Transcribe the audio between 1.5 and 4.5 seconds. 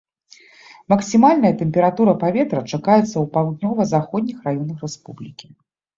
тэмпература паветра чакаецца ў паўднёва-заходніх